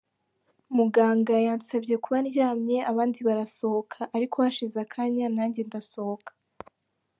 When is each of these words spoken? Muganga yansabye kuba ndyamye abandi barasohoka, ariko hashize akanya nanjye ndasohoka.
Muganga 0.75 1.33
yansabye 1.47 1.95
kuba 2.03 2.17
ndyamye 2.25 2.77
abandi 2.91 3.19
barasohoka, 3.27 3.99
ariko 4.15 4.35
hashize 4.43 4.75
akanya 4.85 5.25
nanjye 5.35 5.61
ndasohoka. 5.67 6.31